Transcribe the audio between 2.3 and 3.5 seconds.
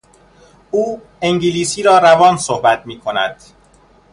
صبحت میکند.